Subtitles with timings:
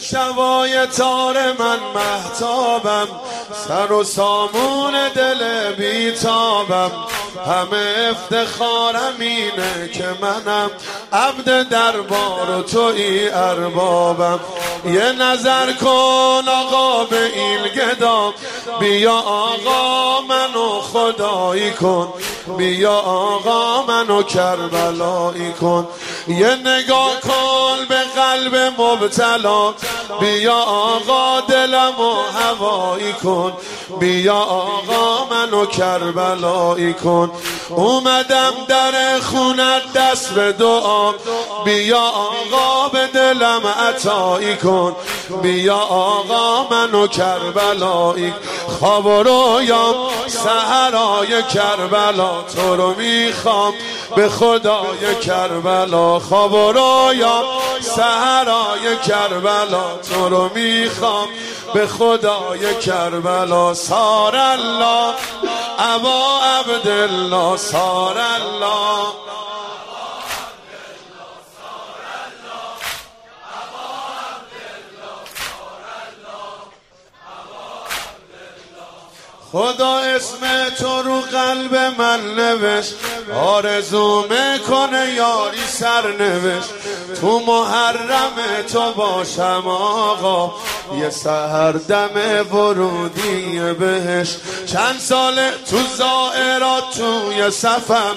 [0.00, 3.08] تو شبای تار من محتابم
[3.68, 6.90] سر و سامون دل بیتابم.
[7.46, 10.70] همه افتخارم اینه که منم
[11.12, 14.40] عبد دربار و توی اربابم.
[14.84, 18.34] یه نظر کن آقا به این گدا.
[18.80, 22.12] بیا آقا منو خدایی کن.
[22.58, 25.88] بیا آقا منو کربلایی کن.
[26.28, 29.74] یه نگاه کن به قلب مبتلا.
[30.20, 33.52] بیا آقا دلم و هوایی کن.
[34.00, 37.30] بیا آقا منو کربلایی کن.
[37.70, 41.12] اومدم در خونت دست به دعا
[41.64, 44.96] بیا آقا به دلم عطایی کن.
[45.42, 48.34] بیا آقا منو کربلایی.
[48.80, 49.94] خواب و رویام
[50.26, 52.42] سهرای کربلا.
[52.42, 53.74] تو رو می‌خوام
[54.16, 56.18] به خدای کربلا.
[56.18, 57.44] خواب و رویام
[57.80, 59.84] سهرای کربلا.
[60.10, 61.28] تو رو می‌خوام
[61.74, 65.14] به خدای کربلا سار الله.
[65.78, 69.06] ابا عبدالله سار الله.
[79.52, 82.94] خدا اسم تو رو قلب من نوشت.
[83.34, 86.70] آرزو می‌کنه یاری سر نوشت
[87.20, 88.32] تو محرم
[88.72, 90.52] تو باشم آقا.
[90.98, 92.10] یه سهر دم
[92.52, 94.36] ورودی بهش.
[94.66, 98.16] چند ساله تو زائرات توی صفم.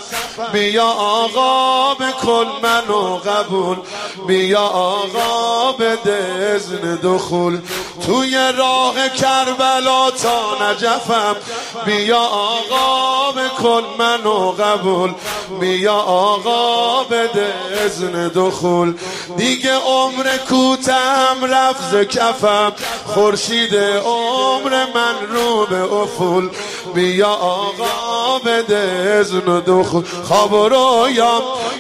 [0.53, 1.92] بیا آقا.
[2.03, 3.77] بکن منو قبول.
[4.27, 7.59] بیا آقا بده ازن دخول.
[8.05, 11.35] توی راه کربلا تا نجفم.
[11.85, 15.13] بیا آقا بکن منو قبول.
[15.59, 17.53] بیا آقا بده
[17.85, 18.93] ازن دخول.
[19.37, 22.73] دیگه عمر کوتم رفت کفم.
[23.05, 26.49] خورشید عمر من رو به افول.
[26.95, 30.03] بیا آقا بده ازن دخول.
[30.27, 30.67] خواب و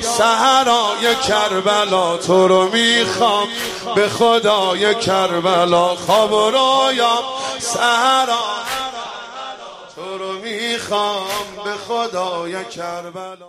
[0.01, 3.47] سهرای کربلا تو رو می‌خوام
[3.95, 7.23] به خدای کربلا خواب و رویام.
[7.59, 8.39] سهرا
[9.95, 11.27] تو رو می‌خوام
[11.63, 13.37] به خدای کربلا.